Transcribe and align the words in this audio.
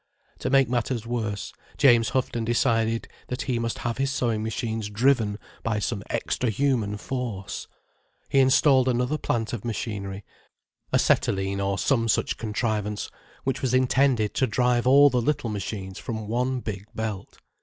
To 0.39 0.49
make 0.49 0.67
matters 0.67 1.05
worse, 1.05 1.53
James 1.77 2.09
Houghton 2.09 2.43
decided 2.43 3.07
that 3.27 3.43
he 3.43 3.59
must 3.59 3.77
have 3.77 3.99
his 3.99 4.09
sewing 4.09 4.41
machines 4.41 4.89
driven 4.89 5.37
by 5.61 5.77
some 5.77 6.01
extra 6.09 6.49
human 6.49 6.97
force. 6.97 7.67
He 8.27 8.39
installed 8.39 8.87
another 8.87 9.19
plant 9.19 9.53
of 9.53 9.63
machinery—acetylene 9.63 11.61
or 11.61 11.77
some 11.77 12.07
such 12.09 12.37
contrivance—which 12.37 13.61
was 13.61 13.75
intended 13.75 14.33
to 14.33 14.47
drive 14.47 14.87
all 14.87 15.11
the 15.11 15.21
little 15.21 15.51
machines 15.51 15.99
from 15.99 16.27
one 16.27 16.61
big 16.61 16.85
belt. 16.95 17.37